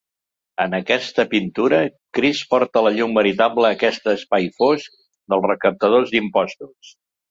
[0.63, 1.81] En aquesta pintura,
[2.19, 6.97] Crist porta la llum veritable a aquest espai fosc dels recaptadors d'impostos.